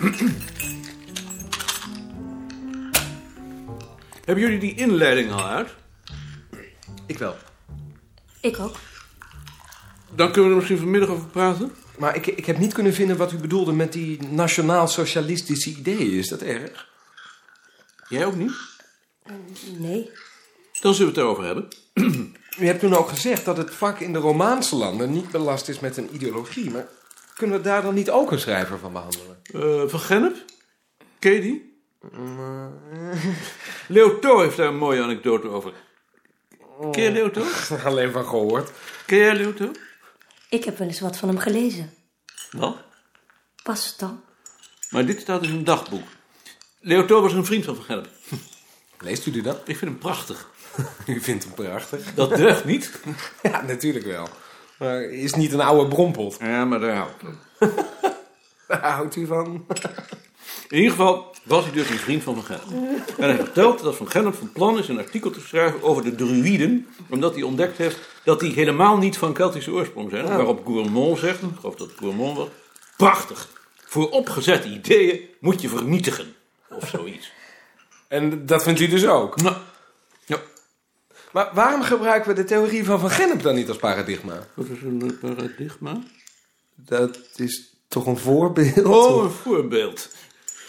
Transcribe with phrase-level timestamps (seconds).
[4.24, 5.74] Hebben jullie die inleiding al uit?
[7.06, 7.36] Ik wel.
[8.40, 8.76] Ik ook.
[10.14, 11.72] Dan kunnen we er misschien vanmiddag over praten.
[11.98, 16.12] Maar ik, ik heb niet kunnen vinden wat u bedoelde met die nationaal-socialistische ideeën.
[16.12, 16.88] Is dat erg?
[18.08, 18.52] Jij ook niet?
[19.22, 19.34] Eh,
[19.78, 20.10] nee.
[20.80, 21.68] Dan zullen we het erover hebben.
[22.58, 25.80] U hebt toen ook gezegd dat het vak in de Romaanse landen niet belast is
[25.80, 26.86] met een ideologie, maar
[27.36, 29.40] kunnen we daar dan niet ook een schrijver van behandelen?
[29.52, 30.44] Eh, van Gennep?
[31.18, 31.80] Ken je die?
[33.88, 35.72] Leo Tho heeft daar een mooie anekdote over.
[36.90, 37.44] Ken je Leo Tho?
[37.84, 38.70] Alleen van gehoord.
[39.06, 39.70] Ken jij Leo Tho?
[40.48, 41.94] Ik heb wel eens wat van hem gelezen.
[42.50, 42.76] Wat?
[43.62, 44.22] Pas het dan?
[44.90, 46.08] Maar dit staat in zijn dagboek.
[46.80, 48.08] Leo Tho was een vriend van Van Gennep.
[48.98, 49.56] Leest u die dan?
[49.64, 50.50] Ik vind hem prachtig.
[51.06, 52.14] U vindt hem prachtig.
[52.14, 53.00] Dat deugt niet.
[53.42, 54.28] Ja, natuurlijk wel.
[54.78, 56.36] Maar is niet een oude brompot.
[56.40, 57.38] Ja, maar daar houdt van.
[58.68, 59.66] Daar houdt u van.
[60.68, 63.08] In ieder geval was hij dus een vriend van Van Gennep.
[63.18, 66.14] En hij vertelt dat Van Gennep van plan is een artikel te schrijven over de
[66.14, 70.26] druïden, omdat hij ontdekt heeft dat die helemaal niet van Keltische oorsprong zijn.
[70.26, 72.48] Waarop Gourmand zegt, ik geloof dat het Gourmand was,
[72.96, 73.48] prachtig.
[73.84, 76.34] Voor opgezette ideeën moet je vernietigen.
[76.70, 77.32] Of zoiets.
[78.08, 79.36] En dat vindt u dus ook?
[79.42, 79.56] Nou.
[81.36, 84.46] Maar waarom gebruiken we de theorie van Van Gennep dan niet als paradigma?
[84.54, 85.98] Wat is een paradigma?
[86.74, 88.84] Dat is toch een voorbeeld?
[88.84, 90.08] Oh, een voorbeeld.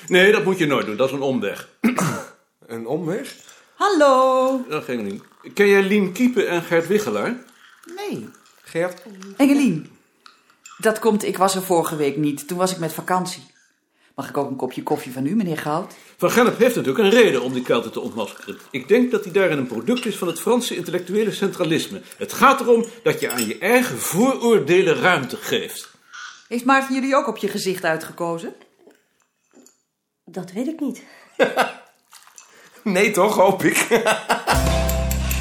[0.08, 0.98] Nee, dat moet je nooit doen.
[0.98, 1.70] Dat is een omweg.
[2.68, 3.36] Een omweg?
[3.76, 4.66] Hallo.
[4.70, 5.24] Dat ging niet.
[5.54, 7.36] Ken jij Lien Kiepen en Gert Wiggelaar?
[7.96, 8.30] Nee.
[8.62, 9.02] Gert?
[9.38, 9.92] Engelien.
[10.78, 12.48] Dat komt, ik was er vorige week niet.
[12.48, 13.44] Toen was ik met vakantie.
[14.18, 15.94] Mag ik ook een kopje koffie van u, meneer Goud?
[16.18, 18.58] Van Gennep heeft natuurlijk een reden om die Kelten te ontmaskeren.
[18.72, 22.02] Ik denk dat hij daarin een product is van het Franse intellectuele centralisme.
[22.18, 25.92] Het gaat erom dat je aan je eigen vooroordelen ruimte geeft.
[26.48, 28.54] Heeft Maarten jullie ook op je gezicht uitgekozen?
[30.26, 31.04] Dat weet ik niet.
[32.84, 33.76] Nee toch, hoop ik.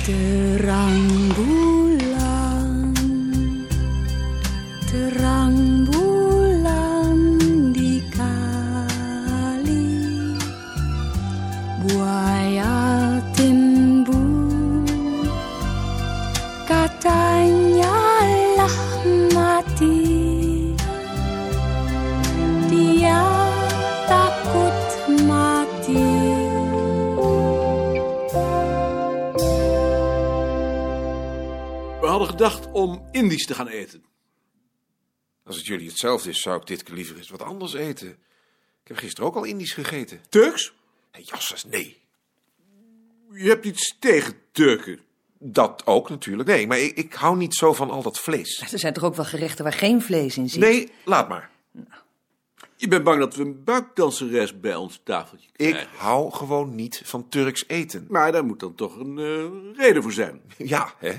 [0.07, 1.67] Terangbulan
[32.07, 34.05] We hadden gedacht om Indisch te gaan eten.
[35.45, 38.09] Als het jullie hetzelfde is, zou ik dit keer liever eens wat anders eten.
[38.83, 40.21] Ik heb gisteren ook al Indisch gegeten.
[40.29, 40.73] Turks?
[41.13, 42.01] Jasses, nee.
[43.33, 45.01] Je hebt iets tegen Turken.
[45.39, 46.49] Dat ook natuurlijk.
[46.49, 48.73] Nee, maar ik, ik hou niet zo van al dat vlees.
[48.73, 50.61] Er zijn toch ook wel gerechten waar geen vlees in zit?
[50.61, 51.51] Nee, laat maar.
[52.77, 55.97] Je bent bang dat we een buikdanseres bij ons tafeltje Ik krijgen.
[55.97, 58.07] hou gewoon niet van Turks eten.
[58.09, 60.41] Maar daar moet dan toch een eh, reden voor zijn.
[60.57, 61.13] Ja, hè?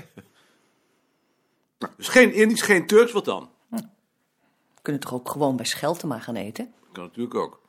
[1.78, 3.50] Nou, dus geen Indisch, geen Turks, wat dan?
[3.68, 6.74] We kunnen toch ook gewoon bij Scheltema gaan eten?
[6.92, 7.60] Kan natuurlijk ook.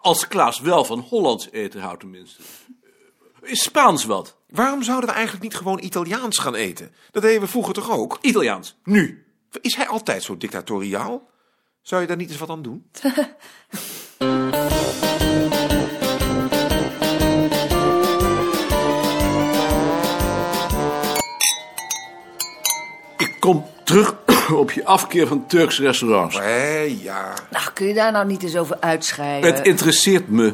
[0.00, 2.42] Als Klaas wel van Hollands eten houdt tenminste.
[3.42, 4.36] Is Spaans wat?
[4.48, 6.94] Waarom zouden we eigenlijk niet gewoon Italiaans gaan eten?
[7.10, 8.18] Dat deden we vroeger toch ook?
[8.20, 8.76] Italiaans.
[8.84, 9.26] Nu.
[9.60, 11.28] Is hij altijd zo dictatoriaal?
[11.82, 12.90] Zou je daar niet eens wat aan doen?
[24.70, 26.38] op je afkeer van Turkse restaurants.
[26.38, 27.32] Hé, ja.
[27.50, 29.54] Nou, kun je daar nou niet eens over uitscheiden?
[29.54, 30.52] Het interesseert me.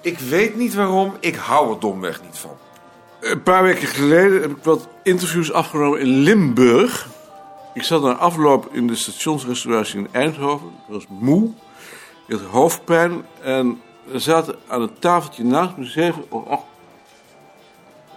[0.00, 2.56] Ik weet niet waarom, ik hou er domweg niet van.
[3.20, 7.08] Een paar weken geleden heb ik wat interviews afgenomen in Limburg.
[7.74, 10.66] Ik zat na afloop in de stationsrestauratie in Eindhoven.
[10.66, 11.50] Ik was moe.
[12.26, 13.24] Ik had hoofdpijn.
[13.42, 13.80] En
[14.12, 16.62] er zaten aan een tafeltje naast me zeven of acht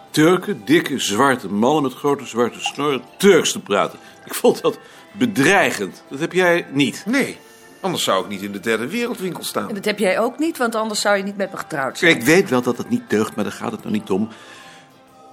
[0.09, 3.99] Turken, dikke zwarte mannen met grote zwarte snoren, Turks te praten.
[4.25, 4.79] Ik vond dat
[5.11, 6.03] bedreigend.
[6.09, 7.03] Dat heb jij niet.
[7.05, 7.37] Nee,
[7.81, 9.73] anders zou ik niet in de derde wereldwinkel staan.
[9.73, 12.15] Dat heb jij ook niet, want anders zou je niet met me getrouwd zijn.
[12.15, 14.29] Ik weet wel dat het niet deugt, maar daar gaat het nou niet om.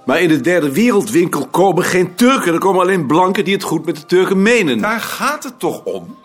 [0.05, 2.53] Maar in de derde wereldwinkel komen geen Turken.
[2.53, 4.79] Er komen alleen blanken die het goed met de Turken menen.
[4.79, 6.17] Daar gaat het toch om?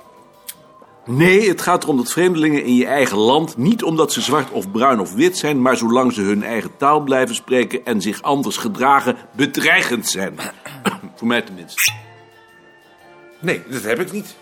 [1.05, 4.71] Nee, het gaat erom dat vreemdelingen in je eigen land, niet omdat ze zwart of
[4.71, 8.57] bruin of wit zijn, maar zolang ze hun eigen taal blijven spreken en zich anders
[8.57, 10.39] gedragen, bedreigend zijn.
[11.17, 11.93] Voor mij tenminste.
[13.39, 14.37] Nee, dat heb ik niet.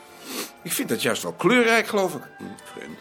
[0.62, 2.22] Ik vind dat juist wel kleurrijk, geloof ik.
[2.74, 2.98] Vreemd.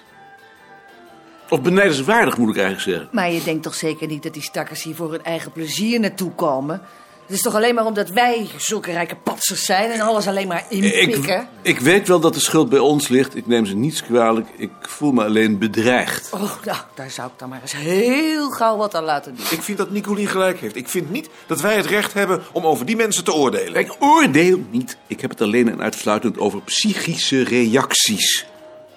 [1.50, 3.09] Of benijdenswaardig, moet ik eigenlijk zeggen.
[3.12, 6.31] Maar je denkt toch zeker niet dat die stakkers hier voor hun eigen plezier naartoe
[6.31, 6.81] komen?
[7.28, 10.66] Het is toch alleen maar omdat wij zulke rijke patsers zijn en alles alleen maar
[10.70, 11.40] inpikken?
[11.62, 13.36] Ik, ik weet wel dat de schuld bij ons ligt.
[13.36, 14.48] Ik neem ze niets kwalijk.
[14.58, 16.30] Ik voel me alleen bedreigd.
[16.34, 19.46] Oh, nou, daar zou ik dan maar eens heel gauw wat aan laten doen.
[19.50, 20.76] Ik vind dat Nicolien gelijk heeft.
[20.76, 23.76] Ik vind niet dat wij het recht hebben om over die mensen te oordelen.
[23.76, 24.98] Ik oordeel niet.
[25.08, 28.46] Ik heb het alleen en uitsluitend over psychische reacties.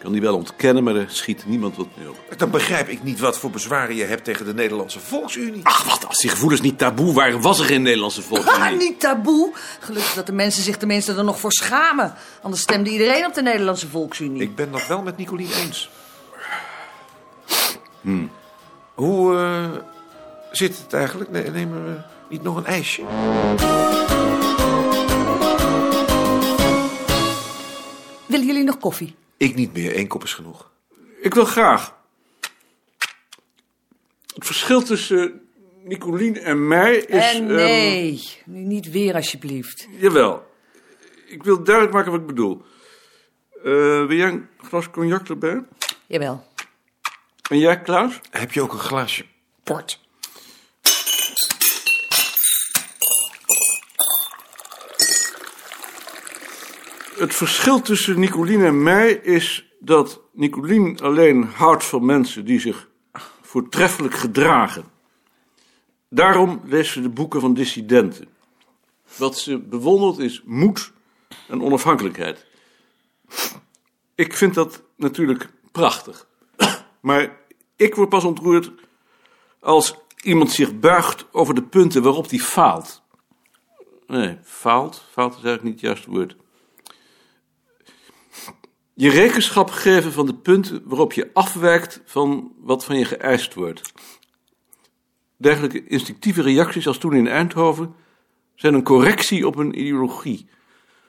[0.01, 2.17] Ik kan die wel ontkennen, maar er schiet niemand wat mee op.
[2.37, 5.61] Dan begrijp ik niet wat voor bezwaren je hebt tegen de Nederlandse Volksunie.
[5.63, 8.77] Ach, wat, als die gevoelens niet taboe waren, was er geen Nederlandse Ah, volksunie.
[8.77, 9.53] niet taboe.
[9.81, 12.15] Gelukkig dat de mensen zich tenminste er nog voor schamen.
[12.43, 14.43] Anders stemde iedereen op de Nederlandse Volksunie.
[14.43, 15.91] Ik ben dat wel met Nicolien eens.
[18.95, 19.69] Hoe eh,
[20.53, 21.31] zit het eigenlijk?
[21.31, 21.97] Ne- Nemen we
[22.29, 23.03] niet nog een ijsje?
[28.27, 29.15] Willen jullie nog koffie?
[29.41, 29.99] Ik niet meer.
[29.99, 30.71] Eén kop is genoeg.
[31.21, 31.97] Ik wil graag.
[34.35, 35.49] Het verschil tussen
[35.85, 37.35] Nicolien en mij is...
[37.35, 39.89] en ehm, nee, nu niet weer alsjeblieft.
[39.91, 40.47] jawel.
[41.27, 42.63] Ik wil duidelijk maken wat ik bedoel.
[43.57, 43.63] Eh,
[44.07, 45.65] wil jij een glas cognac erbij?
[46.07, 46.47] Jawel.
[47.51, 48.21] En jij, Klaus?
[48.31, 49.25] Heb je ook een glaasje
[49.63, 50.01] port?
[57.21, 62.89] Het verschil tussen Nicolien en mij is dat Nicolien alleen houdt van mensen die zich
[63.43, 64.85] voortreffelijk gedragen.
[66.09, 68.29] Daarom leest ze de boeken van dissidenten.
[69.17, 70.93] Wat ze bewondert is moed
[71.49, 72.47] en onafhankelijkheid.
[74.15, 76.27] Ik vind dat natuurlijk prachtig.
[77.01, 77.37] Maar
[77.77, 78.71] ik word pas ontroerd
[79.61, 83.03] als iemand zich buigt over de punten waarop hij faalt.
[84.07, 85.05] Nee, faalt?
[85.11, 86.37] Faalt is eigenlijk niet het juiste woord.
[88.95, 93.93] Je rekenschap geven van de punten waarop je afwijkt van wat van je geëist wordt.
[95.37, 97.95] Dergelijke instinctieve reacties als toen in Eindhoven
[98.55, 100.49] zijn een correctie op een ideologie.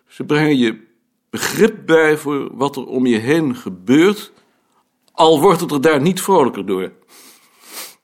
[0.07, 0.87] Ze brengen je
[1.29, 4.31] begrip bij voor wat er om je heen gebeurt,
[5.11, 6.91] al wordt het er daar niet vrolijker door.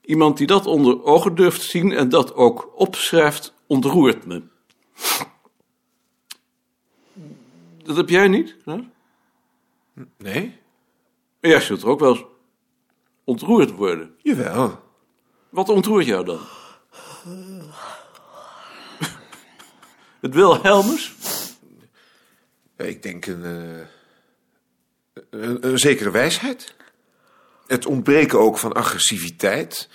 [0.01, 4.43] Iemand die dat onder ogen durft zien en dat ook opschrijft, ontroert me.
[7.83, 8.55] Dat heb jij niet?
[8.65, 8.77] Hè?
[10.17, 10.59] Nee?
[11.41, 12.25] Maar jij zult er ook wel eens
[13.23, 14.15] ontroerd worden.
[14.21, 14.83] Jawel.
[15.49, 16.39] Wat ontroert jou dan?
[20.21, 21.13] Het Wilhelmus?
[22.77, 23.85] Ik denk een, eh,
[25.29, 26.75] een, een zekere wijsheid.
[27.67, 29.89] Het ontbreken ook van agressiviteit.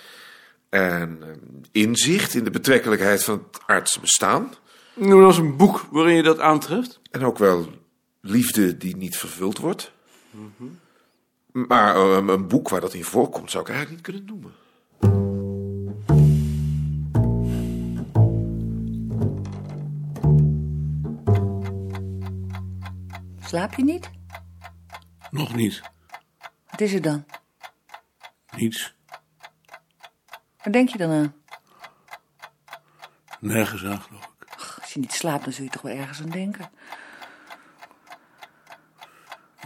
[0.69, 1.29] En eh,
[1.71, 4.53] inzicht in de betrekkelijkheid van het aardse bestaan.
[4.93, 6.99] Noem als een boek waarin je dat aantreft.
[7.11, 7.69] En ook wel
[8.21, 9.92] liefde die niet vervuld wordt.
[11.51, 14.51] Maar eh, een boek waar dat in voorkomt zou ik eigenlijk niet kunnen noemen.
[23.41, 24.09] Slaap je niet?
[25.29, 25.81] Nog niet.
[26.69, 27.25] Wat is er dan?
[28.55, 28.95] Niets.
[30.57, 31.35] Waar denk je dan aan?
[33.39, 34.47] Nergens aan, geloof ik.
[34.81, 36.71] Als je niet slaapt, dan zul je toch wel ergens aan denken.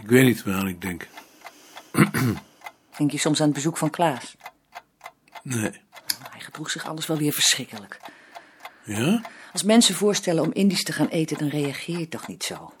[0.08, 1.08] Ik weet niet waaraan ik denk.
[2.96, 4.36] Denk je soms aan het bezoek van Klaas?
[5.42, 5.70] Nee.
[6.30, 8.00] Hij gedroeg zich alles wel weer verschrikkelijk.
[8.84, 9.22] Ja?
[9.52, 12.72] Als mensen voorstellen om Indisch te gaan eten, dan reageer je toch niet zo.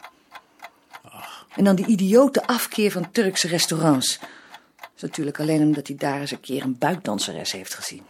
[1.56, 4.18] En dan die idiote afkeer van Turkse restaurants.
[4.18, 8.02] Dat is natuurlijk alleen omdat hij daar eens een keer een buikdanseres heeft gezien.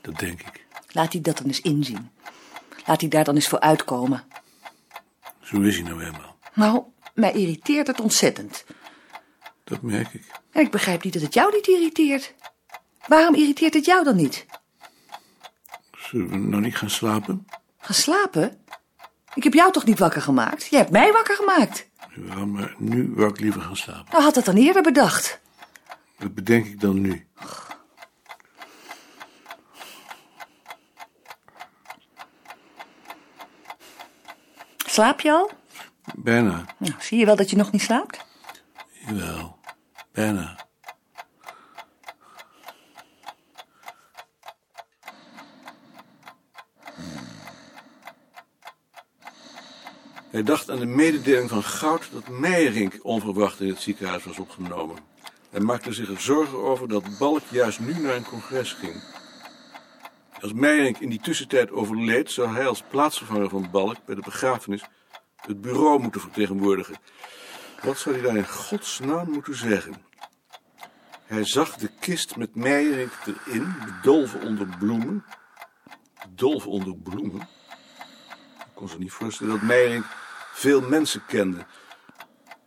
[0.00, 0.66] Dat denk ik.
[0.92, 2.10] Laat hij dat dan eens inzien.
[2.86, 4.24] Laat hij daar dan eens voor uitkomen.
[5.40, 6.36] Zo is hij nou helemaal.
[6.54, 6.82] Nou,
[7.14, 8.64] mij irriteert het ontzettend.
[9.64, 10.24] Dat merk ik.
[10.50, 12.34] En ik begrijp niet dat het jou niet irriteert.
[13.06, 14.46] Waarom irriteert het jou dan niet?
[15.98, 17.46] Zullen we nou niet gaan slapen?
[17.78, 18.64] Gaan slapen?
[19.34, 20.66] Ik heb jou toch niet wakker gemaakt?
[20.66, 21.88] Jij hebt mij wakker gemaakt.
[22.14, 24.06] Ja, maar nu wou ik liever gaan slapen.
[24.10, 25.40] Nou had dat dan eerder bedacht.
[26.18, 27.26] Dat bedenk ik dan nu.
[34.86, 35.50] Slaap je al?
[36.16, 36.64] Bijna.
[36.78, 38.24] Nou, zie je wel dat je nog niet slaapt?
[39.06, 39.58] Jawel.
[40.12, 40.70] Bijna.
[50.30, 54.96] Hij dacht aan de mededeling van Goud dat Meijerink onverwacht in het ziekenhuis was opgenomen.
[55.50, 59.02] Hij maakte zich er zorgen over dat Balk juist nu naar een congres ging.
[60.40, 64.82] Als Meijerink in die tussentijd overleed, zou hij als plaatsvervanger van Balk bij de begrafenis
[65.46, 66.96] het bureau moeten vertegenwoordigen.
[67.82, 69.94] Wat zou hij daar in godsnaam moeten zeggen?
[71.24, 73.12] Hij zag de kist met Meijerink
[73.46, 75.24] erin, bedolven onder bloemen.
[76.28, 77.48] Bedolven onder bloemen?
[78.82, 80.04] kon zich niet voorstellen dat Meijering
[80.52, 81.66] veel mensen kende.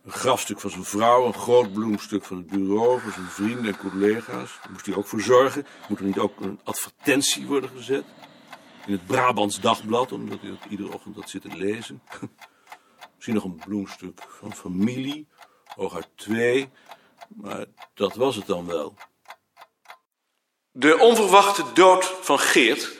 [0.04, 3.76] Een grafstuk van zijn vrouw, een groot bloemstuk van het bureau, voor zijn vrienden en
[3.76, 4.58] collega's.
[4.62, 5.66] Daar moest hij ook voor zorgen.
[5.88, 8.04] Moet er niet ook een advertentie worden gezet?
[8.86, 12.02] In het Brabants Dagblad, omdat hij dat iedere ochtend had zitten lezen.
[13.26, 15.26] Misschien nog een bloemstuk van familie,
[15.64, 16.68] hooguit twee.
[17.28, 18.94] Maar dat was het dan wel.
[20.70, 22.98] De onverwachte dood van Geert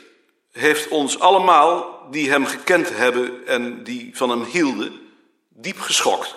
[0.51, 4.99] heeft ons allemaal, die hem gekend hebben en die van hem hielden,
[5.49, 6.35] diep geschokt.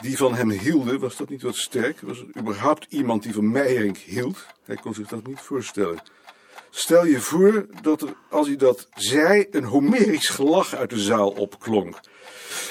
[0.00, 2.00] Die van hem hielden, was dat niet wat sterk?
[2.00, 4.46] Was er überhaupt iemand die van Meijering hield?
[4.64, 6.02] Hij kon zich dat niet voorstellen.
[6.70, 11.30] Stel je voor dat er, als hij dat zei, een Homerisch gelach uit de zaal
[11.30, 12.00] opklonk.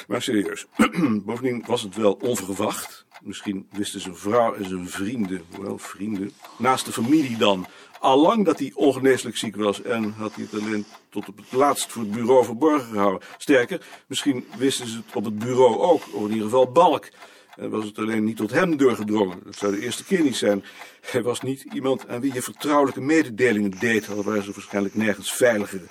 [0.08, 0.65] Maar serieus,
[1.25, 3.06] bovendien was het wel onverwacht.
[3.22, 7.68] Misschien wisten zijn vrouw en zijn vrienden, wel vrienden, naast de familie dan,
[8.00, 11.91] allang dat hij ongeneeslijk ziek was en had hij het alleen tot op het laatst
[11.91, 13.27] voor het bureau verborgen gehouden.
[13.38, 17.10] Sterker, misschien wisten ze het op het bureau ook, of in ieder geval Balk.
[17.59, 19.39] Was het alleen niet tot hem doorgedrongen.
[19.43, 20.63] Dat zou de eerste keer niet zijn.
[21.01, 25.33] Hij was niet iemand aan wie je vertrouwelijke mededelingen deed, al waren ze waarschijnlijk nergens
[25.33, 25.81] veiliger.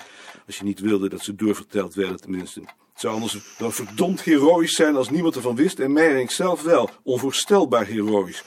[0.46, 2.60] Als je niet wilde dat ze doorverteld werden, tenminste.
[2.60, 6.90] Het zou anders wel verdomd heroïs zijn als niemand ervan wist en Meijering zelf wel.
[7.02, 8.42] Onvoorstelbaar heroïs.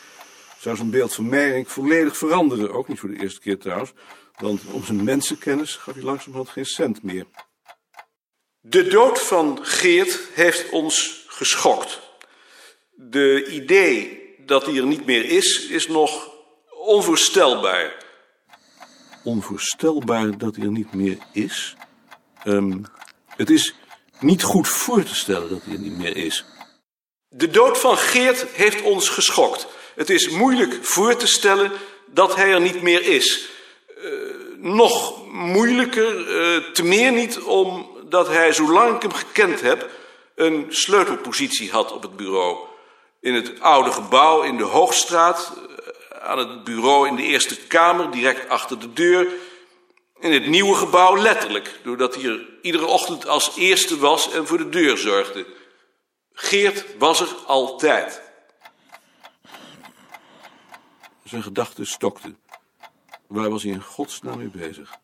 [0.59, 3.93] Zou zijn beeld van Meijering volledig veranderen, ook niet voor de eerste keer trouwens.
[4.37, 7.25] Want om zijn mensenkennis gaf hij langzamerhand geen cent meer.
[8.59, 12.10] De dood van Geert heeft ons geschokt.
[13.09, 16.29] De idee dat hij er niet meer is, is nog
[16.69, 17.95] onvoorstelbaar.
[19.23, 21.75] Onvoorstelbaar dat hij er niet meer is?
[22.43, 22.77] Ehm,
[23.27, 23.75] het is
[24.19, 26.45] niet goed voor te stellen dat hij er niet meer is.
[27.29, 29.67] De dood van Geert heeft ons geschokt.
[29.95, 31.71] Het is moeilijk voor te stellen
[32.07, 33.49] dat hij er niet meer is.
[34.03, 34.11] Eh,
[34.57, 39.89] nog moeilijker, eh, te meer niet omdat hij, zolang ik hem gekend heb,
[40.35, 42.69] een sleutelpositie had op het bureau.
[43.21, 48.11] In het oude gebouw in de Hoogstraat, eh, aan het bureau in de Eerste Kamer,
[48.11, 49.27] direct achter de deur.
[50.19, 54.57] In het nieuwe gebouw letterlijk, doordat hij er iedere ochtend als eerste was en voor
[54.57, 55.45] de deur zorgde.
[56.33, 58.21] Geert was er altijd.
[61.23, 62.37] Zijn gedachten stokten.
[63.27, 64.99] Waar was hij in godsnaam mee bezig?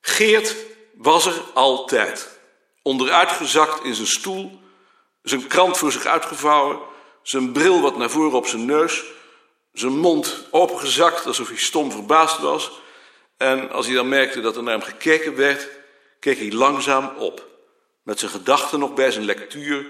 [0.00, 0.56] Geert
[0.94, 2.38] was er altijd.
[2.82, 4.61] Onderuitgezakt in zijn stoel,
[5.22, 6.78] zijn krant voor zich uitgevouwen,
[7.22, 9.04] zijn bril wat naar voren op zijn neus,
[9.72, 12.80] zijn mond opengezakt alsof hij stom verbaasd was.
[13.36, 15.68] En als hij dan merkte dat er naar hem gekeken werd,
[16.18, 17.50] keek hij langzaam op.
[18.02, 19.86] Met zijn gedachten nog bij zijn lectuur,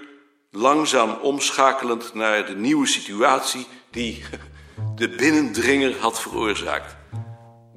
[0.51, 4.23] langzaam omschakelend naar de nieuwe situatie die
[4.95, 6.95] de binnendringer had veroorzaakt.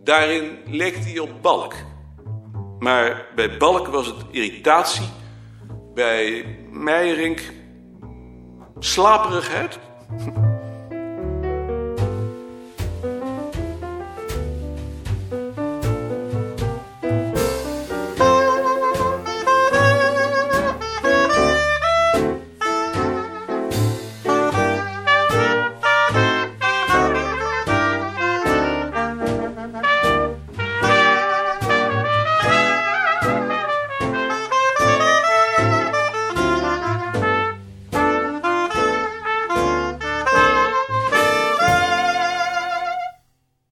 [0.05, 1.75] Daarin leek hij op Balk.
[2.79, 5.09] Maar bij Balk was het irritatie,
[5.97, 7.41] bij Meijerink
[8.79, 9.79] slaperigheid.